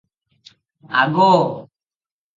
ଆଗୋ! 1.03 1.29